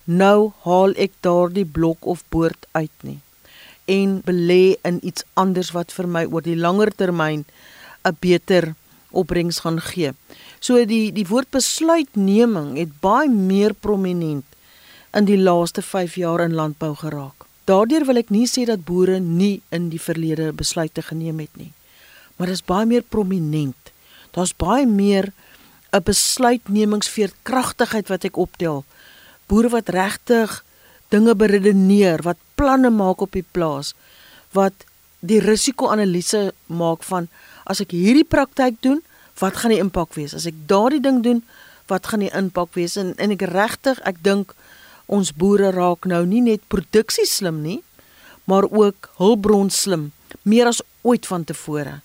nou 0.08 0.54
haal 0.64 0.94
ek 0.96 1.16
daardie 1.22 1.68
blok 1.68 2.06
of 2.08 2.24
boord 2.32 2.70
uit 2.72 2.94
nie 3.04 3.20
en 3.88 4.22
belê 4.24 4.76
in 4.84 5.00
iets 5.04 5.24
anders 5.34 5.72
wat 5.76 5.94
vir 5.96 6.08
my 6.12 6.24
oor 6.28 6.44
die 6.44 6.60
langer 6.60 6.92
termyn 6.92 7.46
'n 8.04 8.18
beter 8.20 8.76
opbrengs 9.18 9.64
gaan 9.66 9.82
gee. 9.82 10.14
So 10.60 10.84
die 10.86 11.12
die 11.16 11.26
woord 11.30 11.50
besluitneming 11.56 12.76
het 12.78 13.00
baie 13.02 13.30
meer 13.30 13.74
prominent 13.74 14.46
in 15.18 15.26
die 15.26 15.40
laaste 15.40 15.82
5 15.82 16.20
jaar 16.22 16.44
in 16.46 16.58
landbou 16.58 16.94
geraak. 16.96 17.48
Daardeur 17.68 18.06
wil 18.08 18.22
ek 18.22 18.30
nie 18.32 18.46
sê 18.48 18.64
dat 18.70 18.86
boere 18.88 19.20
nie 19.20 19.62
in 19.76 19.90
die 19.92 20.02
verlede 20.02 20.54
besluite 20.56 21.02
geneem 21.04 21.40
het 21.44 21.58
nie. 21.60 21.74
Maar 22.38 22.48
dit 22.52 22.60
is 22.60 22.66
baie 22.66 22.86
meer 22.86 23.04
prominent. 23.04 23.92
Daar's 24.32 24.56
baie 24.56 24.86
meer 24.86 25.34
'n 25.92 26.04
besluitnemingsveerkragtigheid 26.04 28.08
wat 28.08 28.24
ek 28.24 28.38
optel. 28.38 28.86
Boere 29.48 29.70
wat 29.70 29.90
regtig 29.90 30.64
dinge 31.10 31.36
beredeneer, 31.36 32.22
wat 32.22 32.38
planne 32.56 32.90
maak 32.90 33.22
op 33.22 33.32
die 33.32 33.46
plaas, 33.52 33.94
wat 34.52 34.74
die 35.20 35.40
risiko-analise 35.40 36.54
maak 36.66 37.04
van 37.04 37.28
as 37.66 37.82
ek 37.84 37.92
hierdie 37.92 38.28
praktyk 38.28 38.82
doen, 38.82 39.02
wat 39.40 39.58
gaan 39.58 39.74
die 39.74 39.82
impak 39.82 40.14
wees? 40.18 40.34
As 40.34 40.48
ek 40.50 40.58
daardie 40.70 41.02
ding 41.02 41.22
doen, 41.24 41.44
wat 41.88 42.08
gaan 42.08 42.26
die 42.26 42.34
impak 42.34 42.74
wees? 42.78 42.98
En 42.98 43.14
en 43.18 43.34
ek 43.36 43.46
regtig, 43.52 44.00
ek 44.08 44.24
dink 44.26 44.56
ons 45.08 45.32
boere 45.32 45.72
raak 45.72 46.06
nou 46.06 46.26
nie 46.26 46.42
net 46.44 46.66
produksie 46.68 47.26
slim 47.26 47.62
nie, 47.64 47.82
maar 48.48 48.68
ook 48.68 49.10
hulpbron 49.20 49.70
slim, 49.70 50.12
meer 50.44 50.68
as 50.68 50.82
ooit 51.08 51.28
van 51.28 51.44
tevore. 51.48 52.00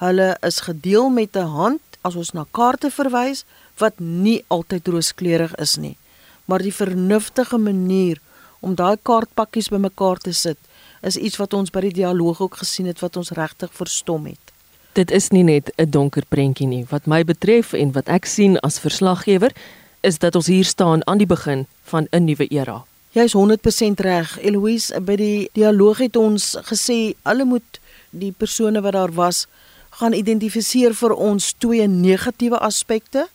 Hulle 0.00 0.36
is 0.46 0.60
gedeel 0.66 1.10
met 1.10 1.36
'n 1.36 1.46
hand 1.46 1.80
as 2.02 2.16
ons 2.16 2.32
na 2.32 2.46
kaarte 2.50 2.90
verwys 2.90 3.44
wat 3.78 4.00
nie 4.00 4.44
altyd 4.48 4.88
rooskleurig 4.88 5.54
is 5.54 5.76
nie, 5.76 5.96
maar 6.44 6.62
die 6.62 6.74
vernuftige 6.74 7.58
manier 7.58 8.20
om 8.60 8.74
daai 8.74 8.96
kaartpakkies 9.02 9.68
bymekaar 9.68 10.18
te 10.18 10.32
sit 10.32 10.58
is 11.02 11.16
iets 11.16 11.36
wat 11.40 11.54
ons 11.54 11.70
by 11.70 11.80
die 11.80 11.98
dialoog 12.02 12.40
ook 12.40 12.60
gesien 12.60 12.86
het 12.86 13.00
wat 13.00 13.16
ons 13.16 13.30
regtig 13.30 13.72
verstom 13.72 14.26
het. 14.26 14.49
Dit 14.92 15.10
is 15.10 15.28
nie 15.30 15.42
net 15.42 15.72
'n 15.76 15.90
donker 15.90 16.22
prentjie 16.28 16.66
nie. 16.66 16.84
Wat 16.88 17.06
my 17.06 17.24
betref 17.24 17.72
en 17.72 17.92
wat 17.92 18.08
ek 18.08 18.24
sien 18.24 18.58
as 18.58 18.78
verslaggewer 18.78 19.52
is 20.00 20.18
dat 20.18 20.34
ons 20.34 20.46
hier 20.46 20.64
staan 20.64 21.06
aan 21.06 21.18
die 21.18 21.26
begin 21.26 21.66
van 21.82 22.06
'n 22.10 22.24
nuwe 22.24 22.46
era. 22.46 22.84
Jy 23.10 23.22
is 23.22 23.32
100% 23.32 24.00
reg. 24.00 24.38
Eloise, 24.40 25.00
by 25.00 25.16
die 25.16 25.50
dialoog 25.52 25.98
het 25.98 26.16
ons 26.16 26.56
gesê 26.62 27.14
alle 27.22 27.44
moet 27.44 27.80
die 28.10 28.32
persone 28.32 28.80
wat 28.80 28.92
daar 28.92 29.12
was 29.12 29.46
gaan 29.90 30.12
identifiseer 30.12 30.94
vir 30.94 31.14
ons 31.14 31.52
twee 31.58 31.86
negatiewe 31.86 32.58
aspekte 32.58 33.28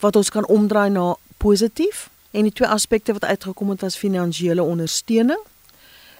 wat 0.00 0.16
ons 0.16 0.30
kan 0.30 0.46
omdraai 0.46 0.90
na 0.90 1.16
positief 1.36 2.10
En 2.30 2.46
die 2.46 2.52
twee 2.52 2.68
aspekte 2.68 3.12
wat 3.12 3.24
uitgekom 3.24 3.70
het 3.70 3.80
was 3.80 3.96
finansiële 3.96 4.62
ondersteuning 4.62 5.40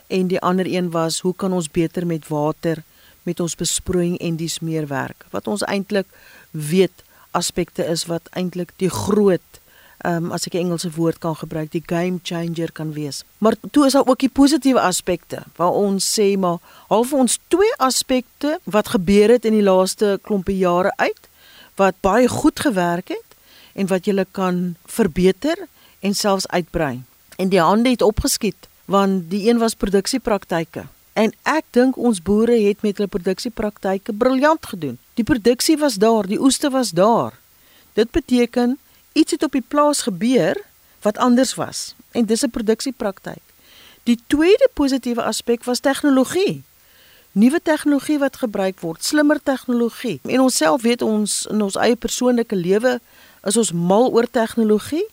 en 0.06 0.26
die 0.26 0.40
ander 0.40 0.66
een 0.66 0.90
was 0.90 1.20
hoe 1.20 1.34
kan 1.34 1.52
ons 1.52 1.70
beter 1.70 2.06
met 2.06 2.28
water 2.28 2.82
met 3.22 3.40
ons 3.40 3.54
besproeiing 3.54 4.18
en 4.18 4.36
dis 4.36 4.58
meer 4.60 4.86
werk. 4.86 5.26
Wat 5.30 5.46
ons 5.46 5.62
eintlik 5.62 6.06
weet 6.50 7.04
aspekte 7.30 7.84
is 7.86 8.06
wat 8.10 8.28
eintlik 8.30 8.72
die 8.76 8.90
groot 8.90 9.60
ehm 10.00 10.24
um, 10.24 10.32
as 10.32 10.46
ek 10.46 10.54
'n 10.54 10.64
Engelse 10.64 10.90
woord 10.96 11.18
kan 11.18 11.36
gebruik, 11.36 11.70
die 11.70 11.82
game 11.86 12.20
changer 12.22 12.72
kan 12.72 12.92
wees. 12.92 13.24
Maar 13.38 13.54
toe 13.70 13.86
is 13.86 13.92
daar 13.92 14.06
ook 14.06 14.18
die 14.18 14.32
positiewe 14.32 14.80
aspekte 14.80 15.42
waar 15.56 15.72
ons 15.72 16.18
sê 16.20 16.38
maar 16.38 16.58
half 16.88 17.12
ons 17.12 17.38
twee 17.48 17.74
aspekte 17.76 18.60
wat 18.64 18.88
gebeur 18.88 19.28
het 19.28 19.44
in 19.44 19.52
die 19.52 19.62
laaste 19.62 20.18
klompe 20.22 20.56
jare 20.56 20.92
uit 20.96 21.28
wat 21.76 21.94
baie 22.00 22.28
goed 22.28 22.60
gewerk 22.60 23.08
het 23.08 23.28
en 23.72 23.86
wat 23.86 24.04
jy 24.06 24.24
kan 24.30 24.76
verbeter 24.86 25.56
en 26.00 26.14
selfs 26.14 26.48
uitbrei. 26.48 27.02
En 27.36 27.48
die 27.48 27.60
hande 27.60 27.90
het 27.90 28.02
opgeskiet 28.02 28.68
want 28.84 29.30
die 29.30 29.48
een 29.48 29.58
was 29.58 29.74
produksiepraktyke. 29.74 30.86
En 31.12 31.32
ek 31.42 31.64
dink 31.70 31.96
ons 31.96 32.22
boere 32.22 32.56
het 32.56 32.82
met 32.82 32.96
hulle 32.96 33.10
produksiepraktyke 33.10 34.12
briljant 34.12 34.66
gedoen. 34.66 34.98
Die 35.14 35.24
produksie 35.24 35.76
was 35.78 35.94
daar, 35.94 36.26
die 36.26 36.40
oeste 36.40 36.70
was 36.70 36.90
daar. 36.90 37.38
Dit 37.92 38.10
beteken 38.10 38.78
iets 39.12 39.32
het 39.32 39.42
op 39.42 39.52
die 39.52 39.64
plaas 39.68 40.02
gebeur 40.02 40.56
wat 41.02 41.18
anders 41.18 41.54
was 41.54 41.94
en 42.10 42.24
dis 42.24 42.42
'n 42.42 42.50
produksiepraktyk. 42.50 43.42
Die 44.02 44.18
tweede 44.26 44.68
positiewe 44.74 45.22
aspek 45.22 45.64
was 45.64 45.80
tegnologie. 45.80 46.62
Nuwe 47.32 47.60
tegnologie 47.62 48.18
wat 48.18 48.36
gebruik 48.36 48.80
word, 48.80 49.04
slimmer 49.04 49.42
tegnologie. 49.42 50.20
En 50.22 50.40
ons 50.40 50.56
self 50.56 50.82
weet 50.82 51.02
ons 51.02 51.46
in 51.46 51.62
ons 51.62 51.74
eie 51.74 51.96
persoonlike 51.96 52.56
lewe 52.56 53.00
is 53.44 53.56
ons 53.56 53.72
mal 53.72 54.10
oor 54.10 54.30
tegnologie 54.30 55.06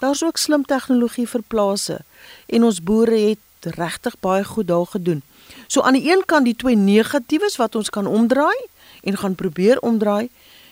Daar's 0.00 0.24
ook 0.24 0.36
slim 0.36 0.64
tegnologie 0.64 1.28
vir 1.28 1.42
plase 1.46 1.98
en 2.46 2.64
ons 2.64 2.78
boere 2.82 3.18
het 3.20 3.66
regtig 3.76 4.14
baie 4.20 4.44
goed 4.44 4.66
daar 4.66 4.86
gedoen. 4.86 5.22
So 5.66 5.80
aan 5.80 5.98
die 5.98 6.10
een 6.12 6.22
kant 6.26 6.44
die 6.44 6.56
twee 6.56 6.76
negatiewes 6.76 7.56
wat 7.56 7.74
ons 7.74 7.90
kan 7.90 8.06
omdraai 8.06 8.58
en 9.02 9.16
gaan 9.16 9.34
probeer 9.34 9.80
omdraai 9.80 10.28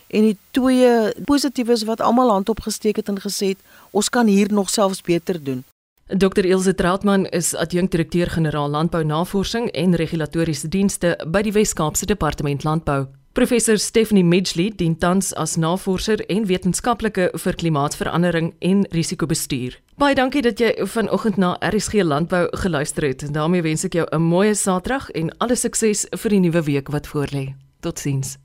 en 0.08 0.22
die 0.22 0.36
twee 0.50 1.12
positiewes 1.24 1.84
wat 1.84 2.00
almal 2.00 2.30
hand 2.30 2.48
opgesteek 2.48 2.96
het 2.96 3.08
en 3.08 3.20
gesê 3.20 3.52
het 3.54 3.60
ons 3.90 4.08
kan 4.08 4.26
hier 4.26 4.52
nog 4.52 4.70
selfs 4.70 5.02
beter 5.02 5.42
doen. 5.44 5.64
Dr 6.08 6.44
Ilse 6.44 6.74
Trautmann 6.74 7.26
is 7.26 7.54
adjunkdirekteur-generaal 7.54 8.68
Landbou 8.68 9.04
Navorsing 9.04 9.68
en 9.70 9.94
Regulatoriese 9.94 10.68
Dienste 10.68 11.18
by 11.26 11.42
die 11.42 11.52
Wes-Kaapse 11.52 12.06
Departement 12.06 12.64
Landbou. 12.64 13.17
Professor 13.38 13.78
Stephanie 13.78 14.24
Midgley 14.24 14.72
dien 14.74 14.96
tans 14.98 15.28
as 15.34 15.52
navorser 15.56 16.18
en 16.26 16.46
wetenskaplike 16.50 17.28
vir 17.38 17.58
klimaatsverandering 17.60 18.48
en 18.66 18.80
risikobestuur. 18.90 19.76
Baie 20.02 20.16
dankie 20.18 20.42
dat 20.42 20.58
jy 20.58 20.72
vanoggend 20.90 21.38
na 21.38 21.52
RSG 21.62 22.02
Landbou 22.02 22.48
geluister 22.64 23.06
het. 23.06 23.22
En 23.22 23.38
daarmee 23.38 23.62
wens 23.62 23.86
ek 23.86 23.94
jou 23.94 24.06
'n 24.10 24.22
mooi 24.22 24.54
Saterdag 24.54 25.10
en 25.10 25.30
alle 25.38 25.54
sukses 25.54 26.06
vir 26.10 26.30
die 26.30 26.40
nuwe 26.40 26.62
week 26.62 26.88
wat 26.88 27.06
voorlê. 27.06 27.54
Totsiens. 27.80 28.38